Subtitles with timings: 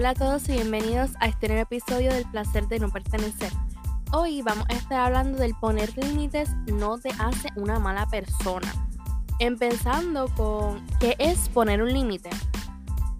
[0.00, 3.52] Hola a todos y bienvenidos a este nuevo episodio del placer de no pertenecer.
[4.12, 8.72] Hoy vamos a estar hablando del poner límites no te hace una mala persona.
[9.40, 12.30] Empezando con qué es poner un límite.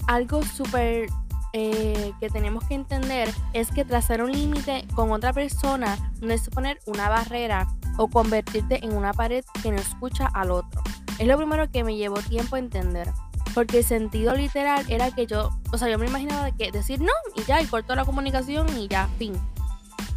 [0.06, 1.10] Algo súper
[1.52, 6.48] eh, que tenemos que entender es que trazar un límite con otra persona no es
[6.48, 10.82] poner una barrera o convertirte en una pared que no escucha al otro.
[11.18, 13.12] Es lo primero que me llevó tiempo a entender.
[13.54, 17.12] Porque el sentido literal era que yo, o sea, yo me imaginaba que decir no
[17.34, 19.34] y ya, y corto la comunicación y ya, fin.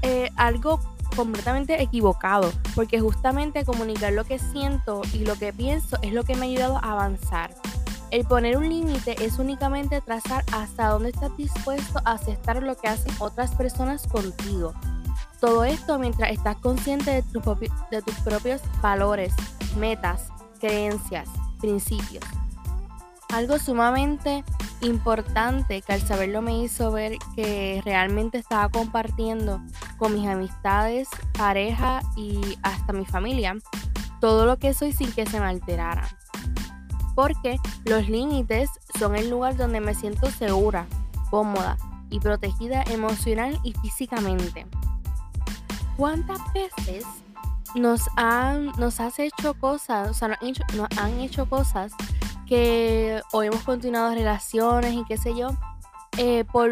[0.01, 0.79] Eh, algo
[1.15, 6.35] completamente equivocado, porque justamente comunicar lo que siento y lo que pienso es lo que
[6.35, 7.53] me ha ayudado a avanzar.
[8.11, 12.87] El poner un límite es únicamente trazar hasta dónde estás dispuesto a aceptar lo que
[12.87, 14.73] hacen otras personas contigo.
[15.39, 17.23] Todo esto mientras estás consciente de,
[17.91, 19.33] de tus propios valores,
[19.77, 20.27] metas,
[20.59, 21.27] creencias,
[21.59, 22.23] principios.
[23.33, 24.43] Algo sumamente
[24.81, 29.59] importante que al saberlo me hizo ver que realmente estaba compartiendo
[29.97, 33.55] con mis amistades, pareja y hasta mi familia
[34.19, 36.07] todo lo que soy sin que se me alterara.
[37.15, 40.85] Porque los límites son el lugar donde me siento segura,
[41.31, 41.77] cómoda
[42.11, 44.67] y protegida emocional y físicamente.
[45.97, 47.03] ¿Cuántas veces
[47.73, 51.93] nos han nos has hecho cosas, o sea, nos han hecho, nos han hecho cosas
[52.47, 55.49] que o hemos continuado relaciones y qué sé yo,
[56.17, 56.71] eh, por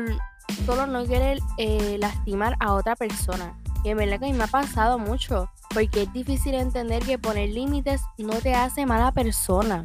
[0.66, 3.55] solo no querer eh, lastimar a otra persona.
[3.83, 7.17] Y en verdad que a mí me ha pasado mucho, porque es difícil entender que
[7.17, 9.81] poner límites no te hace mala persona.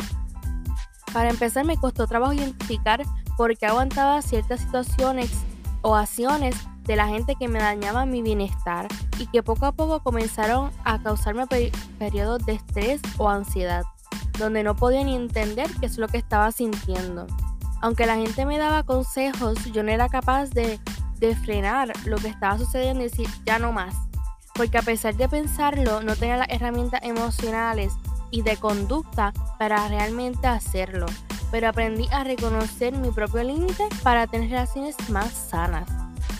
[1.12, 3.02] Para empezar, me costó trabajo identificar
[3.36, 5.30] por qué aguantaba ciertas situaciones
[5.80, 8.86] o acciones de la gente que me dañaba mi bienestar
[9.18, 11.46] y que poco a poco comenzaron a causarme
[11.98, 13.84] periodos de estrés o ansiedad
[14.38, 17.26] donde no podía ni entender qué es lo que estaba sintiendo.
[17.80, 20.80] Aunque la gente me daba consejos, yo no era capaz de,
[21.44, 23.94] frenar lo que estaba sucediendo y decir ya no más.
[24.54, 27.92] Porque a pesar de pensarlo, no tenía las herramientas emocionales
[28.30, 31.06] y de conducta para realmente hacerlo.
[31.50, 35.88] Pero aprendí a reconocer mi propio límite para tener relaciones más sanas.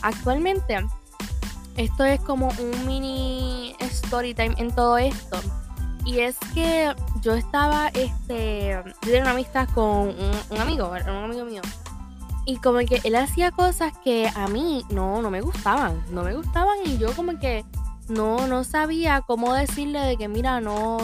[0.03, 0.78] Actualmente,
[1.77, 5.41] esto es como un mini story time en todo esto
[6.07, 6.95] y es que
[7.27, 10.15] yo estaba, este, yo tenía una amistad con
[10.51, 11.61] un, amigo, un amigo mío.
[12.45, 16.35] Y como que él hacía cosas que a mí no, no me gustaban, no me
[16.35, 17.65] gustaban y yo como que
[18.09, 20.99] no, no sabía cómo decirle de que mira, no,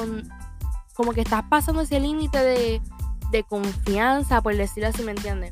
[0.95, 2.81] como que estás pasando ese límite de,
[3.33, 5.51] de confianza, por decirlo así, ¿me entiendes?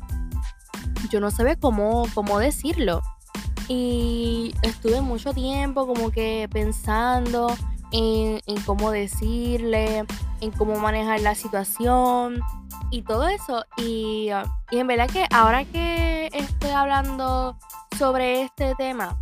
[1.09, 3.01] Yo no sabía cómo, cómo decirlo.
[3.67, 7.53] Y estuve mucho tiempo como que pensando
[7.91, 10.05] en, cómo decirle,
[10.41, 12.41] en cómo manejar la situación
[12.89, 13.63] y todo eso.
[13.77, 14.29] Y,
[14.71, 17.57] y, en verdad que ahora que estoy hablando
[17.97, 19.17] sobre este tema,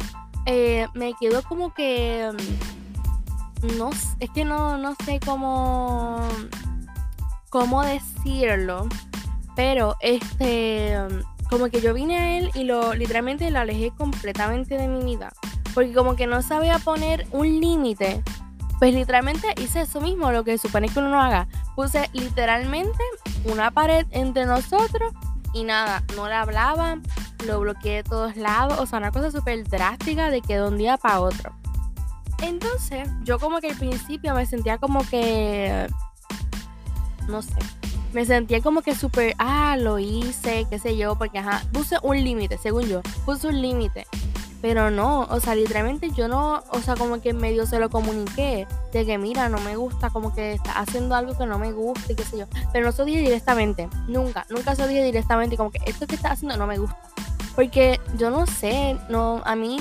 [0.45, 2.31] eh, me quedo como que...
[3.77, 6.25] No, es que no, no sé cómo,
[7.49, 8.87] cómo decirlo,
[9.53, 10.97] pero este,
[11.49, 15.33] como que yo vine a él y lo literalmente lo alejé completamente de mi vida,
[15.73, 18.23] porque como que no sabía poner un límite
[18.79, 21.47] pues literalmente hice eso mismo, lo que supone que uno no haga.
[21.75, 23.03] Puse literalmente
[23.43, 25.13] una pared entre nosotros
[25.53, 26.97] y nada, no le hablaba,
[27.45, 30.77] lo bloqueé de todos lados, o sea, una cosa súper drástica de que de un
[30.77, 31.53] día para otro.
[32.41, 35.87] Entonces, yo como que al principio me sentía como que,
[37.27, 37.59] no sé,
[38.13, 42.23] me sentía como que súper, ah, lo hice, qué sé yo, porque ajá, puse un
[42.23, 44.07] límite, según yo, puse un límite.
[44.61, 48.67] Pero no, o sea, literalmente yo no, o sea, como que medio se lo comuniqué
[48.91, 52.11] de que mira, no me gusta, como que está haciendo algo que no me gusta
[52.11, 52.45] y qué sé yo.
[52.73, 56.07] Pero no se lo dije directamente, nunca, nunca se lo dije directamente, como que esto
[56.07, 56.97] que está haciendo no me gusta.
[57.55, 59.77] Porque yo no sé, no, a mí,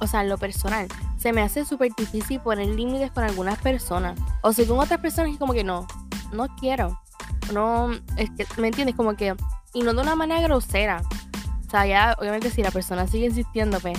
[0.00, 4.18] o sea, en lo personal, se me hace súper difícil poner límites con algunas personas.
[4.42, 5.86] O sea, con otras personas es como que no,
[6.32, 7.00] no quiero.
[7.52, 8.96] No, es que, ¿me entiendes?
[8.96, 9.34] Como que,
[9.74, 11.02] y no de una manera grosera,
[11.68, 13.98] o sea, ya obviamente si la persona sigue insistiendo, pues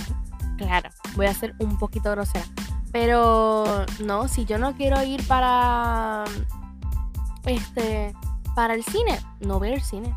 [0.60, 2.44] claro, voy a ser un poquito grosera.
[2.92, 6.24] Pero no, si yo no quiero ir para
[7.46, 8.14] este
[8.54, 10.12] para el cine, no ver el cine.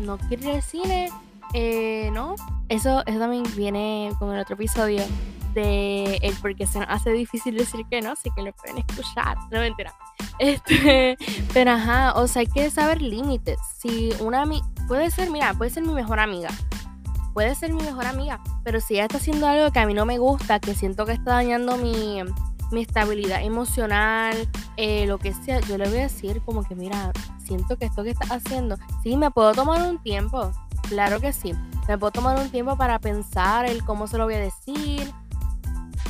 [0.00, 1.10] No quiero ir al cine,
[1.54, 2.34] eh, no.
[2.68, 5.02] Eso, eso también viene con el otro episodio
[5.54, 9.36] de el porque se hace difícil decir que no, así que lo pueden escuchar.
[9.50, 9.94] No mentira.
[10.38, 11.16] Este,
[11.54, 13.58] pero ajá, o sea, hay que saber límites.
[13.78, 16.50] Si una amiga, puede ser, mira, puede ser mi mejor amiga
[17.36, 20.06] puede ser mi mejor amiga, pero si ella está haciendo algo que a mí no
[20.06, 22.22] me gusta, que siento que está dañando mi,
[22.80, 24.48] estabilidad emocional,
[24.78, 27.12] eh, lo que sea, yo le voy a decir como que, mira,
[27.44, 30.50] siento que esto que estás haciendo, sí, me puedo tomar un tiempo,
[30.88, 31.52] Claro que sí.
[31.88, 35.12] Me puedo tomar un tiempo para pensar el cómo se lo voy a decir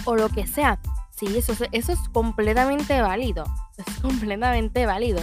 [0.05, 0.79] o lo que sea.
[1.19, 3.45] Sí, eso, eso es completamente válido.
[3.79, 5.21] Es completamente válido.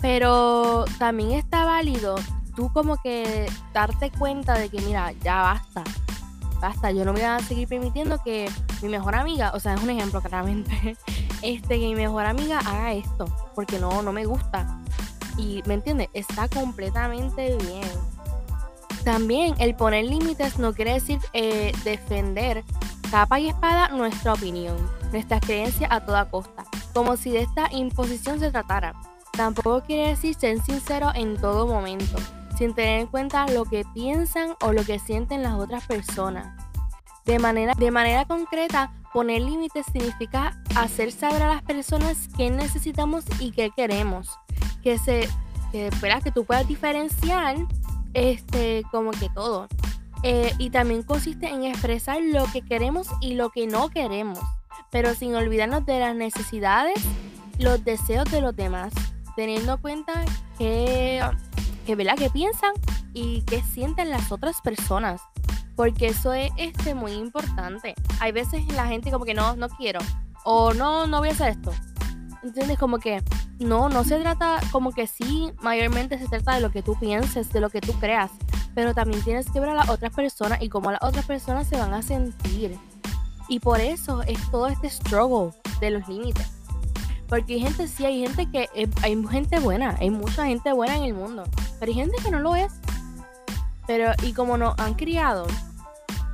[0.00, 2.16] Pero también está válido
[2.54, 5.84] tú como que darte cuenta de que, mira, ya basta.
[6.60, 8.48] Basta, yo no voy a seguir permitiendo que
[8.82, 10.96] mi mejor amiga, o sea, es un ejemplo claramente,
[11.42, 14.78] este, que mi mejor amiga haga esto, porque no, no me gusta.
[15.36, 16.08] Y, ¿me entiendes?
[16.12, 17.82] Está completamente bien.
[19.04, 22.62] También el poner límites no quiere decir eh, defender
[23.10, 24.76] capa y espada nuestra opinión,
[25.10, 26.64] nuestras creencias a toda costa,
[26.94, 28.94] como si de esta imposición se tratara.
[29.32, 32.16] Tampoco quiere decir ser sincero en todo momento,
[32.56, 36.56] sin tener en cuenta lo que piensan o lo que sienten las otras personas.
[37.24, 43.24] De manera, de manera concreta, poner límites significa hacer saber a las personas qué necesitamos
[43.38, 44.38] y qué queremos.
[44.82, 45.28] Que se
[45.72, 45.90] que,
[46.22, 47.56] que tú puedas diferenciar
[48.14, 49.68] este como que todo.
[50.22, 54.38] Eh, y también consiste en expresar lo que queremos y lo que no queremos,
[54.90, 56.94] pero sin olvidarnos de las necesidades,
[57.58, 58.92] los deseos de los demás,
[59.34, 60.24] teniendo en cuenta
[60.58, 61.20] que,
[61.82, 62.16] que, ¿verdad?
[62.16, 62.72] que piensan
[63.12, 65.20] y qué sienten las otras personas
[65.76, 67.94] porque eso es este, muy importante.
[68.20, 70.00] Hay veces la gente como que no, no quiero,
[70.44, 71.72] o no, no voy a hacer esto.
[72.42, 72.78] ¿Entiendes?
[72.78, 73.22] Como que
[73.58, 77.52] no, no se trata, como que sí, mayormente se trata de lo que tú pienses,
[77.52, 78.30] de lo que tú creas,
[78.74, 81.76] pero también tienes que ver a las otras personas y cómo las otras personas se
[81.76, 82.76] van a sentir.
[83.48, 86.48] Y por eso es todo este struggle de los límites.
[87.28, 88.68] Porque hay gente, sí, hay gente que,
[89.02, 91.44] hay gente buena, hay mucha gente buena en el mundo,
[91.82, 92.72] pero hay gente que no lo es.
[93.88, 95.48] Pero, y como nos han criado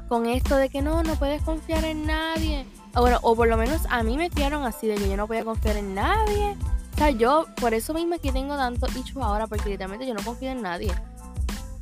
[0.06, 2.66] con esto de que no, no puedes confiar en nadie.
[2.94, 5.26] O bueno, o por lo menos a mí me criaron así, de que yo no
[5.26, 6.54] podía confiar en nadie.
[6.92, 10.12] O sea, yo, por eso mismo es que tengo tanto issues ahora, porque literalmente yo
[10.12, 10.92] no confío en nadie.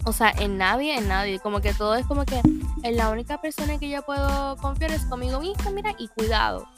[0.04, 1.40] O sea, en nadie, en nadie.
[1.40, 2.40] Como que todo es como que
[2.84, 6.68] en la única persona en que yo puedo confiar es conmigo misma, mira, y cuidado.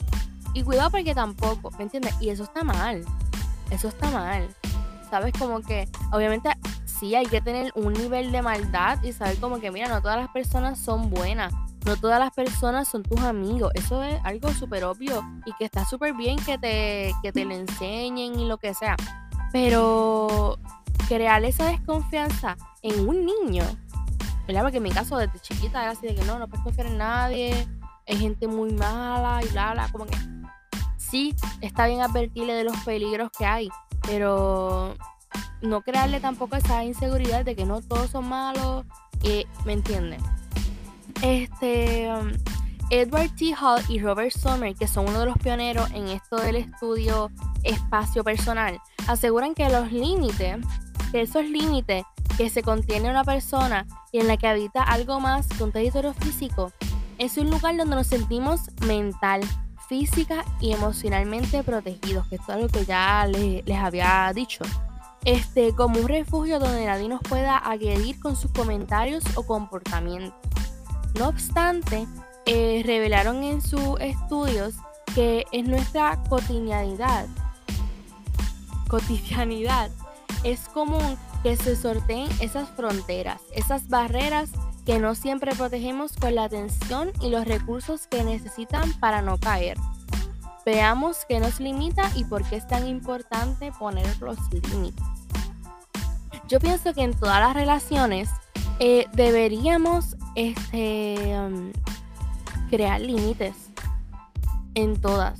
[0.55, 2.15] Y cuidado porque tampoco, ¿me entiendes?
[2.19, 3.05] Y eso está mal.
[3.69, 4.49] Eso está mal.
[5.09, 5.33] ¿Sabes?
[5.39, 6.49] Como que, obviamente,
[6.99, 10.17] sí hay que tener un nivel de maldad y saber como que, mira, no todas
[10.17, 11.53] las personas son buenas,
[11.85, 13.71] no todas las personas son tus amigos.
[13.75, 17.53] Eso es algo súper obvio y que está súper bien que te, que te lo
[17.53, 18.95] enseñen y lo que sea.
[19.51, 20.59] Pero
[21.07, 23.63] crear esa desconfianza en un niño,
[24.45, 24.61] ¿verdad?
[24.63, 26.97] Porque en mi caso desde chiquita era así de que no, no puedes confiar en
[26.97, 27.67] nadie,
[28.07, 30.17] hay gente muy mala y bla, bla, como que
[30.97, 33.69] sí, está bien advertirle de los peligros que hay,
[34.01, 34.95] pero
[35.61, 38.85] no crearle tampoco esa inseguridad de que no todos son malos,
[39.23, 40.21] y, ¿me entienden?
[41.21, 42.31] Este, um,
[42.89, 43.53] Edward T.
[43.55, 47.29] Hall y Robert Sommer, que son uno de los pioneros en esto del estudio
[47.63, 50.57] espacio personal, aseguran que los límites,
[51.11, 52.03] que esos límites
[52.37, 56.13] que se contiene una persona y en la que habita algo más que un territorio
[56.13, 56.71] físico,
[57.17, 59.41] es un lugar donde nos sentimos mental,
[59.89, 64.63] física y emocionalmente protegidos, que esto es lo que ya les, les había dicho
[65.25, 70.33] este, como un refugio donde nadie nos pueda agredir con sus comentarios o comportamientos.
[71.17, 72.07] No obstante,
[72.45, 74.75] eh, revelaron en sus estudios
[75.13, 77.27] que es nuestra cotidianidad.
[78.87, 79.91] Cotidianidad.
[80.43, 84.49] Es común que se sorteen esas fronteras, esas barreras
[84.85, 89.77] que no siempre protegemos con la atención y los recursos que necesitan para no caer.
[90.65, 95.08] Veamos qué nos limita y por qué es tan importante poner los límites.
[96.49, 98.27] Yo pienso que en todas las relaciones
[98.79, 101.71] eh, deberíamos este, um,
[102.71, 103.55] crear límites.
[104.73, 105.39] En todas.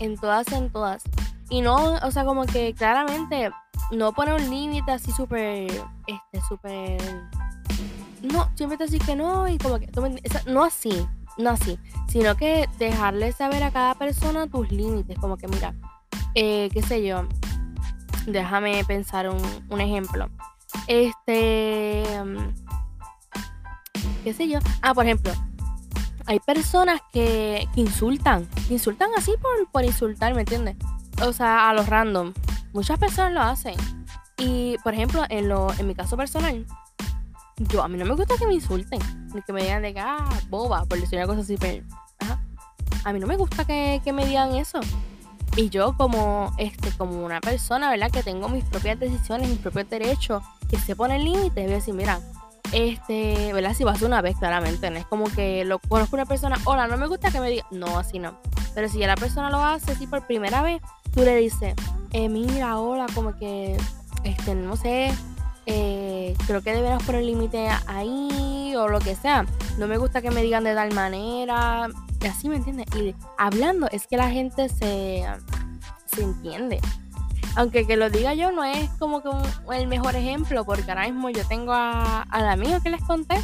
[0.00, 1.04] En todas, en todas.
[1.48, 3.50] Y no, o sea, como que claramente
[3.92, 5.70] no poner un límite así súper,
[6.08, 7.00] este, súper...
[8.22, 9.88] No, siempre te decís que no y como que...
[10.46, 11.06] No así,
[11.38, 15.72] no así, sino que dejarle saber a cada persona tus límites, como que mira,
[16.34, 17.28] eh, qué sé yo,
[18.32, 20.28] déjame pensar un, ejemplo.
[20.86, 22.54] Este, mm,
[24.24, 25.32] qué sé yo, ah, por ejemplo,
[26.26, 30.76] hay personas que, insultan, insultan así por, por insultar, ¿me entiendes?
[31.22, 32.32] O sea, a los random.
[32.72, 33.74] Muchas personas lo hacen.
[34.36, 36.64] Y, por ejemplo, en, lo, en mi caso personal,
[37.58, 39.00] yo a mí no me gusta que me insulten,
[39.34, 41.84] ni que me digan de que, ah, boba, por decir una cosa así, pero,
[43.04, 44.80] A mí no me gusta que, me digan eso.
[45.58, 48.12] Y yo como, este, como una persona, ¿verdad?
[48.12, 51.94] Que tengo mis propias decisiones, mis propios derechos, que se pone límites, voy a decir,
[51.94, 52.20] mira,
[52.70, 53.74] este, ¿verdad?
[53.74, 56.96] Si vas una vez, claramente, no es como que lo conozco una persona, hola, no
[56.96, 58.38] me gusta que me diga, no, así no.
[58.72, 60.80] Pero si ya la persona lo hace así por primera vez,
[61.12, 61.74] tú le dices,
[62.12, 63.76] eh, mira, hola, como que,
[64.22, 65.12] este, no sé,
[65.70, 69.44] eh, creo que deberíamos poner límite ahí o lo que sea.
[69.76, 71.88] No me gusta que me digan de tal manera.
[72.22, 72.86] Y así me entiendes.
[72.96, 75.26] Y hablando es que la gente se,
[76.06, 76.80] se entiende.
[77.54, 79.28] Aunque que lo diga yo no es como que
[79.74, 83.36] el mejor ejemplo, porque ahora mismo yo tengo a, al amigo que les conté.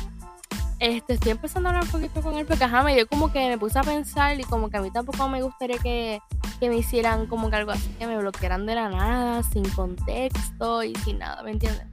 [0.78, 3.48] Este, estoy empezando a hablar un poquito con él porque ajá, me dio como que
[3.48, 6.20] me puse a pensar y como que a mí tampoco me gustaría que,
[6.58, 10.82] que me hicieran como que algo así, que me bloquearan de la nada, sin contexto
[10.82, 11.86] y sin nada, ¿me entiendes?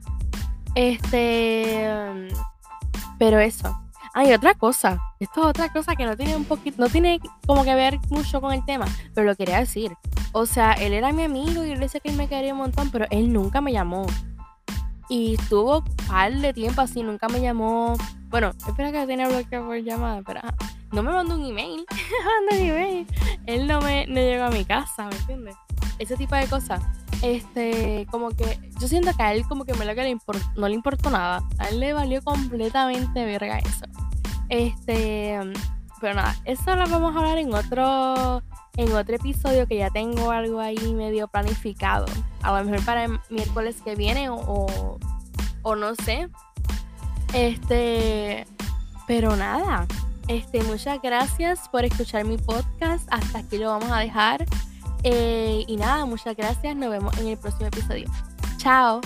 [0.74, 1.88] Este,
[3.18, 3.78] pero eso.
[4.14, 5.00] Hay otra cosa.
[5.20, 8.40] Esto es otra cosa que no tiene un poquito, no tiene como que ver mucho
[8.40, 9.92] con el tema, pero lo quería decir.
[10.32, 12.90] O sea, él era mi amigo y él decía que él me quería un montón,
[12.90, 14.06] pero él nunca me llamó.
[15.08, 17.96] Y estuvo un par de tiempo así, nunca me llamó.
[18.28, 20.40] Bueno, espera que tenía bloqueado por llamada, pero
[20.90, 21.84] no me mandó un email.
[22.50, 23.06] mandó un email.
[23.46, 25.54] Él no me no llegó a mi casa, ¿me entiendes?
[25.98, 26.82] Ese tipo de cosas
[27.22, 30.16] este, como que yo siento que a él como que me lo que le
[30.56, 31.42] no le importó nada.
[31.58, 33.86] A él le valió completamente verga eso.
[34.48, 35.38] Este,
[36.00, 38.42] pero nada, eso lo vamos a hablar en otro
[38.76, 42.06] en otro episodio que ya tengo algo ahí medio planificado.
[42.42, 44.98] A lo mejor para el miércoles que viene o,
[45.62, 46.28] o no sé.
[47.32, 48.46] Este,
[49.06, 49.86] pero nada.
[50.28, 53.06] Este, muchas gracias por escuchar mi podcast.
[53.10, 54.44] Hasta aquí lo vamos a dejar.
[55.04, 56.76] Eh, y nada, muchas gracias.
[56.76, 58.08] Nos vemos en el próximo episodio.
[58.58, 59.00] Chao.